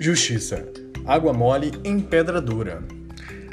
Justiça. 0.00 0.64
Água 1.04 1.32
mole 1.32 1.72
em 1.82 1.98
pedra 1.98 2.40
dura. 2.40 2.84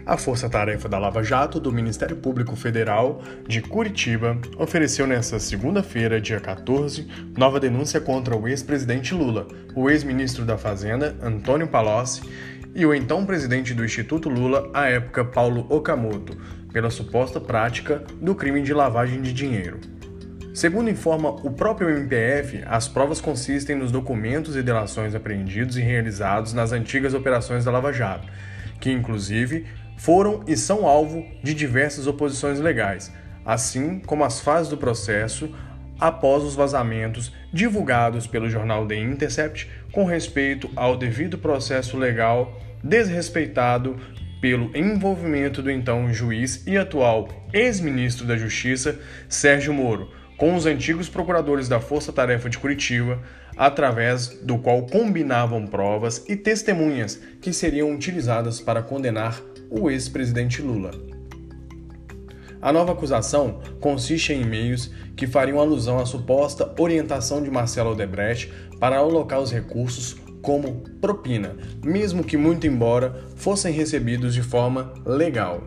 A 0.06 0.16
Força 0.16 0.48
Tarefa 0.48 0.88
da 0.88 1.00
Lava 1.00 1.24
Jato 1.24 1.60
do 1.60 1.72
Ministério 1.72 2.16
Público 2.16 2.56
Federal 2.56 3.24
de 3.48 3.64
Curitiba 3.64 4.38
ofereceu 4.56 5.08
nesta 5.08 5.40
segunda-feira, 5.40 6.22
dia 6.22 6.40
14, 6.40 7.08
nova 7.36 7.60
denúncia 7.60 8.00
contra 8.00 8.38
o 8.38 8.48
ex-presidente 8.48 9.16
Lula, 9.16 9.48
o 9.76 9.90
ex-ministro 9.90 10.46
da 10.46 10.56
Fazenda, 10.56 11.16
Antônio 11.20 11.68
Palocci, 11.68 12.22
e 12.76 12.86
o 12.86 12.94
então 12.94 13.26
presidente 13.26 13.74
do 13.74 13.84
Instituto 13.84 14.30
Lula, 14.30 14.70
à 14.72 14.88
época 14.88 15.26
Paulo 15.26 15.66
Okamoto, 15.68 16.38
pela 16.72 16.92
suposta 16.92 17.42
prática 17.42 18.04
do 18.22 18.36
crime 18.36 18.62
de 18.62 18.72
lavagem 18.72 19.20
de 19.20 19.34
dinheiro. 19.34 19.80
Segundo 20.56 20.90
informa 20.90 21.32
o 21.32 21.52
próprio 21.52 21.90
MPF, 21.90 22.64
as 22.66 22.88
provas 22.88 23.20
consistem 23.20 23.76
nos 23.76 23.92
documentos 23.92 24.56
e 24.56 24.64
delações 24.64 25.14
apreendidos 25.14 25.76
e 25.76 25.82
realizados 25.82 26.54
nas 26.54 26.72
antigas 26.72 27.14
operações 27.14 27.66
da 27.66 27.72
Lava 27.72 27.92
Jato, 27.92 28.26
que 28.80 28.90
inclusive 28.90 29.66
foram 29.98 30.46
e 30.48 30.56
são 30.56 30.88
alvo 30.88 31.26
de 31.44 31.54
diversas 31.54 32.08
oposições 32.08 32.62
legais, 32.62 33.12
assim 33.46 34.00
como 34.00 34.24
as 34.24 34.40
fases 34.40 34.70
do 34.70 34.78
processo 34.78 35.54
após 36.00 36.42
os 36.42 36.56
vazamentos 36.56 37.34
divulgados 37.52 38.26
pelo 38.26 38.50
jornal 38.50 38.88
The 38.88 38.96
Intercept 38.96 39.70
com 39.92 40.06
respeito 40.06 40.70
ao 40.74 40.96
devido 40.96 41.38
processo 41.38 41.98
legal 41.98 42.62
desrespeitado 42.82 43.98
pelo 44.40 44.72
envolvimento 44.74 45.62
do 45.62 45.70
então 45.70 46.14
juiz 46.14 46.66
e 46.66 46.78
atual 46.78 47.28
ex-ministro 47.52 48.26
da 48.26 48.38
Justiça, 48.38 48.98
Sérgio 49.28 49.74
Moro 49.74 50.24
com 50.38 50.56
os 50.56 50.66
antigos 50.66 51.08
procuradores 51.10 51.70
da 51.70 51.80
Força 51.80 52.12
Tarefa 52.12 52.50
de 52.50 52.58
Curitiba, 52.58 53.22
através 53.56 54.28
do 54.28 54.58
qual 54.58 54.86
combinavam 54.86 55.66
provas 55.66 56.24
e 56.28 56.36
testemunhas 56.36 57.20
que 57.42 57.54
seriam 57.54 57.94
utilizadas 57.94 58.60
para 58.60 58.82
condenar 58.82 59.42
o 59.70 59.90
ex-presidente 59.90 60.62
Lula. 60.62 60.92
A 62.62 62.74
nova 62.74 62.94
acusação 62.94 63.60
consiste 63.80 64.34
em 64.34 64.42
e-mails 64.42 64.92
que 65.16 65.28
fariam 65.28 65.60
alusão 65.60 66.00
à 66.00 66.06
suposta 66.06 66.74
orientação 66.80 67.42
de 67.42 67.52
Marcelo 67.52 67.92
Odebrecht 67.92 68.52
para 68.80 68.98
alocar 68.98 69.40
os 69.40 69.52
recursos 69.52 70.18
como 70.42 70.84
propina, 71.00 71.56
mesmo 71.84 72.24
que 72.24 72.38
muito 72.38 72.68
embora 72.68 73.24
fossem 73.36 73.72
recebidos 73.72 74.34
de 74.34 74.42
forma 74.42 74.94
legal 75.06 75.64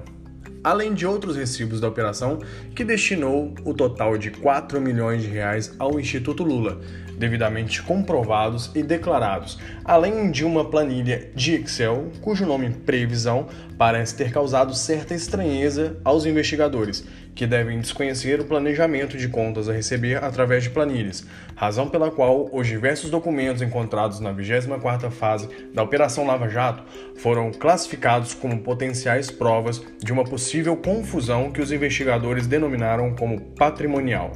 além 0.68 0.92
de 0.92 1.06
outros 1.06 1.34
recibos 1.34 1.80
da 1.80 1.88
operação, 1.88 2.40
que 2.74 2.84
destinou 2.84 3.54
o 3.64 3.72
total 3.72 4.18
de 4.18 4.30
4 4.30 4.78
milhões 4.78 5.22
de 5.22 5.28
reais 5.28 5.74
ao 5.78 5.98
Instituto 5.98 6.44
Lula, 6.44 6.78
devidamente 7.16 7.82
comprovados 7.82 8.70
e 8.74 8.82
declarados, 8.82 9.58
além 9.82 10.30
de 10.30 10.44
uma 10.44 10.66
planilha 10.66 11.30
de 11.34 11.54
Excel 11.54 12.12
cujo 12.20 12.44
nome 12.44 12.68
previsão 12.68 13.48
parece 13.78 14.14
ter 14.14 14.30
causado 14.30 14.74
certa 14.74 15.14
estranheza 15.14 15.96
aos 16.04 16.26
investigadores, 16.26 17.02
que 17.38 17.46
devem 17.46 17.78
desconhecer 17.78 18.40
o 18.40 18.44
planejamento 18.44 19.16
de 19.16 19.28
contas 19.28 19.68
a 19.68 19.72
receber 19.72 20.16
através 20.24 20.64
de 20.64 20.70
planilhas, 20.70 21.24
razão 21.54 21.88
pela 21.88 22.10
qual 22.10 22.50
os 22.52 22.66
diversos 22.66 23.10
documentos 23.10 23.62
encontrados 23.62 24.18
na 24.18 24.34
24ª 24.34 25.08
fase 25.08 25.48
da 25.72 25.84
Operação 25.84 26.26
Lava 26.26 26.48
Jato 26.48 26.82
foram 27.14 27.52
classificados 27.52 28.34
como 28.34 28.58
potenciais 28.58 29.30
provas 29.30 29.80
de 30.02 30.12
uma 30.12 30.24
possível 30.24 30.76
confusão 30.76 31.52
que 31.52 31.62
os 31.62 31.70
investigadores 31.70 32.48
denominaram 32.48 33.14
como 33.14 33.40
patrimonial. 33.54 34.32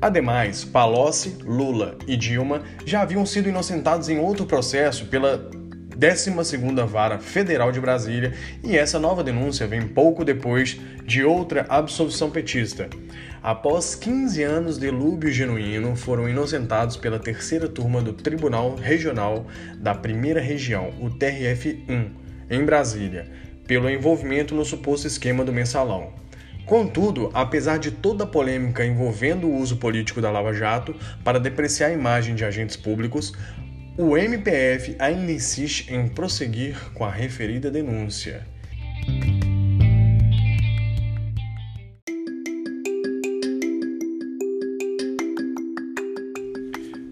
Ademais, 0.00 0.64
Palocci, 0.64 1.36
Lula 1.44 1.98
e 2.06 2.16
Dilma 2.16 2.62
já 2.86 3.02
haviam 3.02 3.26
sido 3.26 3.50
inocentados 3.50 4.08
em 4.08 4.18
outro 4.18 4.46
processo 4.46 5.04
pela 5.04 5.50
12ª 5.98 6.86
Vara 6.86 7.18
Federal 7.18 7.70
de 7.72 7.80
Brasília 7.80 8.32
e 8.62 8.76
essa 8.76 8.98
nova 8.98 9.22
denúncia 9.22 9.66
vem 9.66 9.82
pouco 9.82 10.24
depois 10.24 10.78
de 11.04 11.24
outra 11.24 11.66
absolvição 11.68 12.30
petista. 12.30 12.88
Após 13.42 13.94
15 13.94 14.42
anos 14.42 14.78
de 14.78 14.90
lúbio 14.90 15.30
genuíno, 15.30 15.96
foram 15.96 16.28
inocentados 16.28 16.96
pela 16.96 17.18
terceira 17.18 17.68
turma 17.68 18.00
do 18.00 18.12
Tribunal 18.12 18.76
Regional 18.76 19.46
da 19.76 19.94
Primeira 19.94 20.40
Região, 20.40 20.90
o 21.00 21.10
TRF-1, 21.10 22.10
em 22.48 22.64
Brasília, 22.64 23.30
pelo 23.66 23.90
envolvimento 23.90 24.54
no 24.54 24.64
suposto 24.64 25.06
esquema 25.06 25.44
do 25.44 25.52
mensalão. 25.52 26.12
Contudo, 26.64 27.30
apesar 27.34 27.78
de 27.78 27.90
toda 27.90 28.22
a 28.22 28.26
polêmica 28.26 28.86
envolvendo 28.86 29.48
o 29.48 29.56
uso 29.56 29.76
político 29.78 30.20
da 30.20 30.30
Lava 30.30 30.54
Jato 30.54 30.94
para 31.24 31.40
depreciar 31.40 31.88
a 31.88 31.92
imagem 31.92 32.36
de 32.36 32.44
agentes 32.44 32.76
públicos, 32.76 33.32
o 33.96 34.16
MPF 34.16 34.96
ainda 34.98 35.30
insiste 35.30 35.92
em 35.92 36.08
prosseguir 36.08 36.92
com 36.94 37.04
a 37.04 37.10
referida 37.10 37.70
denúncia. 37.70 38.46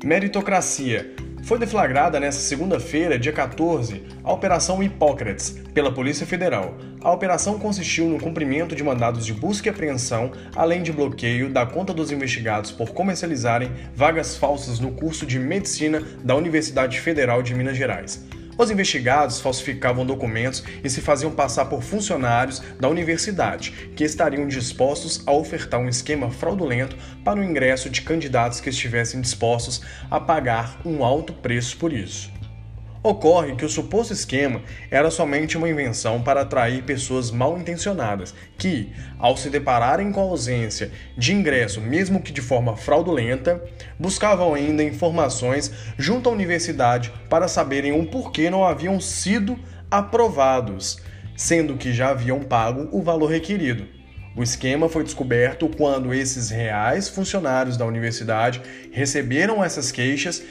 Meritocracia 0.02 1.14
foi 1.50 1.58
deflagrada 1.58 2.20
nesta 2.20 2.40
segunda-feira, 2.42 3.18
dia 3.18 3.32
14, 3.32 4.04
a 4.22 4.32
Operação 4.32 4.80
Hipócrates, 4.80 5.58
pela 5.74 5.90
Polícia 5.90 6.24
Federal. 6.24 6.78
A 7.00 7.10
operação 7.10 7.58
consistiu 7.58 8.08
no 8.08 8.20
cumprimento 8.20 8.76
de 8.76 8.84
mandados 8.84 9.26
de 9.26 9.34
busca 9.34 9.68
e 9.68 9.70
apreensão, 9.70 10.30
além 10.54 10.80
de 10.80 10.92
bloqueio 10.92 11.52
da 11.52 11.66
conta 11.66 11.92
dos 11.92 12.12
investigados 12.12 12.70
por 12.70 12.90
comercializarem 12.90 13.72
vagas 13.96 14.36
falsas 14.36 14.78
no 14.78 14.92
curso 14.92 15.26
de 15.26 15.40
medicina 15.40 16.00
da 16.22 16.36
Universidade 16.36 17.00
Federal 17.00 17.42
de 17.42 17.52
Minas 17.52 17.76
Gerais. 17.76 18.24
Os 18.56 18.70
investigados 18.70 19.40
falsificavam 19.40 20.04
documentos 20.04 20.62
e 20.84 20.90
se 20.90 21.00
faziam 21.00 21.30
passar 21.30 21.66
por 21.66 21.82
funcionários 21.82 22.60
da 22.78 22.88
universidade, 22.88 23.72
que 23.96 24.04
estariam 24.04 24.46
dispostos 24.46 25.22
a 25.26 25.32
ofertar 25.32 25.80
um 25.80 25.88
esquema 25.88 26.30
fraudulento 26.30 26.96
para 27.24 27.40
o 27.40 27.44
ingresso 27.44 27.88
de 27.88 28.02
candidatos 28.02 28.60
que 28.60 28.70
estivessem 28.70 29.20
dispostos 29.20 29.80
a 30.10 30.20
pagar 30.20 30.80
um 30.84 31.04
alto 31.04 31.32
preço 31.32 31.76
por 31.76 31.92
isso. 31.92 32.39
Ocorre 33.02 33.56
que 33.56 33.64
o 33.64 33.68
suposto 33.68 34.12
esquema 34.12 34.60
era 34.90 35.10
somente 35.10 35.56
uma 35.56 35.70
invenção 35.70 36.20
para 36.20 36.42
atrair 36.42 36.82
pessoas 36.82 37.30
mal 37.30 37.58
intencionadas 37.58 38.34
que, 38.58 38.92
ao 39.18 39.38
se 39.38 39.48
depararem 39.48 40.12
com 40.12 40.20
a 40.20 40.24
ausência 40.24 40.90
de 41.16 41.32
ingresso, 41.32 41.80
mesmo 41.80 42.20
que 42.20 42.30
de 42.30 42.42
forma 42.42 42.76
fraudulenta, 42.76 43.64
buscavam 43.98 44.52
ainda 44.52 44.82
informações 44.82 45.72
junto 45.96 46.28
à 46.28 46.32
universidade 46.32 47.10
para 47.30 47.48
saberem 47.48 47.98
o 47.98 48.04
porquê 48.04 48.50
não 48.50 48.66
haviam 48.66 49.00
sido 49.00 49.58
aprovados, 49.90 50.98
sendo 51.34 51.78
que 51.78 51.94
já 51.94 52.10
haviam 52.10 52.40
pago 52.40 52.86
o 52.92 53.02
valor 53.02 53.30
requerido. 53.30 53.88
O 54.36 54.42
esquema 54.42 54.90
foi 54.90 55.04
descoberto 55.04 55.70
quando 55.74 56.12
esses 56.12 56.50
reais 56.50 57.08
funcionários 57.08 57.78
da 57.78 57.86
universidade 57.86 58.60
receberam 58.92 59.64
essas 59.64 59.90
queixas 59.90 60.42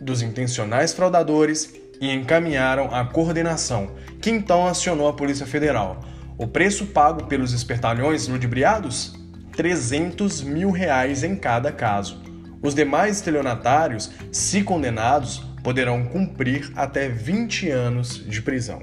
dos 0.00 0.22
intencionais 0.22 0.94
fraudadores 0.94 1.78
e 2.00 2.10
encaminharam 2.10 2.94
à 2.94 3.04
coordenação, 3.04 3.90
que 4.20 4.30
então 4.30 4.66
acionou 4.66 5.08
a 5.08 5.12
Polícia 5.12 5.46
Federal. 5.46 6.00
O 6.38 6.46
preço 6.46 6.86
pago 6.86 7.24
pelos 7.26 7.52
espertalhões 7.52 8.26
ludibriados? 8.26 9.14
300 9.52 10.40
mil 10.42 10.70
reais 10.70 11.22
em 11.22 11.36
cada 11.36 11.70
caso. 11.70 12.22
Os 12.62 12.74
demais 12.74 13.16
estelionatários, 13.16 14.10
se 14.32 14.62
condenados, 14.62 15.42
poderão 15.62 16.04
cumprir 16.04 16.72
até 16.74 17.08
20 17.08 17.68
anos 17.70 18.24
de 18.26 18.40
prisão. 18.40 18.82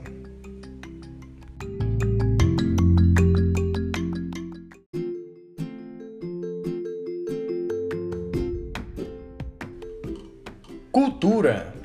Cultura 10.91 11.76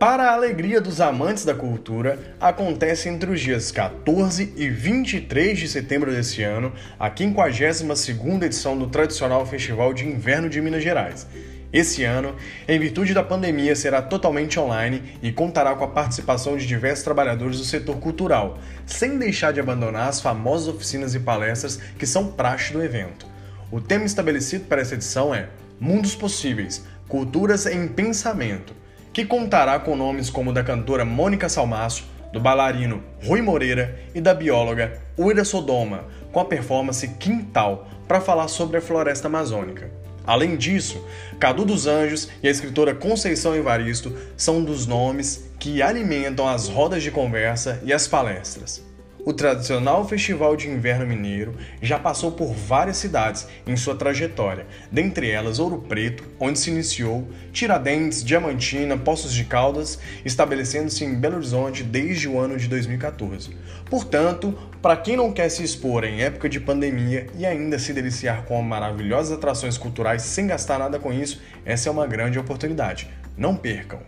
para 0.00 0.30
a 0.30 0.32
alegria 0.32 0.80
dos 0.80 0.98
amantes 0.98 1.44
da 1.44 1.52
cultura, 1.52 2.34
acontece 2.40 3.06
entre 3.06 3.30
os 3.30 3.38
dias 3.38 3.70
14 3.70 4.54
e 4.56 4.70
23 4.70 5.58
de 5.58 5.68
setembro 5.68 6.10
desse 6.10 6.42
ano 6.42 6.72
a 6.98 7.10
52ª 7.10 8.44
edição 8.44 8.78
do 8.78 8.86
tradicional 8.86 9.44
Festival 9.44 9.92
de 9.92 10.08
Inverno 10.08 10.48
de 10.48 10.58
Minas 10.58 10.82
Gerais. 10.82 11.26
Esse 11.70 12.02
ano, 12.02 12.34
em 12.66 12.78
virtude 12.78 13.12
da 13.12 13.22
pandemia, 13.22 13.76
será 13.76 14.00
totalmente 14.00 14.58
online 14.58 15.02
e 15.22 15.30
contará 15.30 15.74
com 15.74 15.84
a 15.84 15.88
participação 15.88 16.56
de 16.56 16.66
diversos 16.66 17.04
trabalhadores 17.04 17.58
do 17.58 17.64
setor 17.64 17.98
cultural, 17.98 18.58
sem 18.86 19.18
deixar 19.18 19.52
de 19.52 19.60
abandonar 19.60 20.08
as 20.08 20.18
famosas 20.18 20.74
oficinas 20.74 21.14
e 21.14 21.20
palestras 21.20 21.78
que 21.98 22.06
são 22.06 22.32
praxe 22.32 22.72
do 22.72 22.82
evento. 22.82 23.26
O 23.70 23.82
tema 23.82 24.06
estabelecido 24.06 24.64
para 24.64 24.80
essa 24.80 24.94
edição 24.94 25.34
é 25.34 25.50
Mundos 25.78 26.14
Possíveis 26.14 26.86
Culturas 27.06 27.66
em 27.66 27.86
Pensamento 27.86 28.80
que 29.12 29.24
contará 29.24 29.78
com 29.78 29.96
nomes 29.96 30.30
como 30.30 30.52
da 30.52 30.62
cantora 30.62 31.04
Mônica 31.04 31.48
Salmaço, 31.48 32.04
do 32.32 32.40
bailarino 32.40 33.02
Rui 33.24 33.42
Moreira 33.42 33.98
e 34.14 34.20
da 34.20 34.32
bióloga 34.32 35.00
Uira 35.18 35.44
Sodoma, 35.44 36.04
com 36.32 36.40
a 36.40 36.44
performance 36.44 37.06
Quintal, 37.18 37.88
para 38.06 38.20
falar 38.20 38.48
sobre 38.48 38.78
a 38.78 38.80
floresta 38.80 39.26
amazônica. 39.26 39.90
Além 40.24 40.56
disso, 40.56 41.04
Cadu 41.40 41.64
dos 41.64 41.86
Anjos 41.86 42.28
e 42.42 42.46
a 42.46 42.50
escritora 42.50 42.94
Conceição 42.94 43.54
Evaristo 43.56 44.16
são 44.36 44.62
dos 44.62 44.86
nomes 44.86 45.50
que 45.58 45.82
alimentam 45.82 46.46
as 46.46 46.68
rodas 46.68 47.02
de 47.02 47.10
conversa 47.10 47.80
e 47.84 47.92
as 47.92 48.06
palestras. 48.06 48.89
O 49.22 49.34
tradicional 49.34 50.08
Festival 50.08 50.56
de 50.56 50.68
Inverno 50.68 51.06
Mineiro 51.06 51.54
já 51.82 51.98
passou 51.98 52.32
por 52.32 52.54
várias 52.54 52.96
cidades 52.96 53.46
em 53.66 53.76
sua 53.76 53.94
trajetória, 53.94 54.66
dentre 54.90 55.30
elas 55.30 55.58
Ouro 55.58 55.78
Preto, 55.78 56.24
onde 56.38 56.58
se 56.58 56.70
iniciou, 56.70 57.28
Tiradentes, 57.52 58.24
Diamantina, 58.24 58.96
Poços 58.96 59.34
de 59.34 59.44
Caldas, 59.44 59.98
estabelecendo-se 60.24 61.04
em 61.04 61.14
Belo 61.14 61.36
Horizonte 61.36 61.82
desde 61.82 62.28
o 62.28 62.38
ano 62.38 62.56
de 62.56 62.66
2014. 62.66 63.54
Portanto, 63.90 64.58
para 64.80 64.96
quem 64.96 65.16
não 65.16 65.32
quer 65.32 65.50
se 65.50 65.62
expor 65.62 66.04
em 66.04 66.22
época 66.22 66.48
de 66.48 66.58
pandemia 66.58 67.26
e 67.36 67.44
ainda 67.44 67.78
se 67.78 67.92
deliciar 67.92 68.44
com 68.44 68.60
maravilhosas 68.62 69.36
atrações 69.36 69.76
culturais 69.76 70.22
sem 70.22 70.46
gastar 70.46 70.78
nada 70.78 70.98
com 70.98 71.12
isso, 71.12 71.42
essa 71.64 71.90
é 71.90 71.92
uma 71.92 72.06
grande 72.06 72.38
oportunidade. 72.38 73.10
Não 73.36 73.54
percam! 73.54 74.00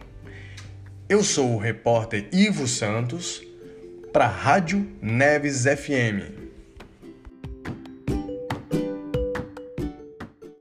Eu 1.07 1.23
sou 1.23 1.55
o 1.55 1.59
repórter 1.59 2.29
Ivo 2.33 2.67
Santos 2.67 3.52
para 4.13 4.27
Rádio 4.27 4.87
Neves 5.01 5.65
FM. 5.65 6.42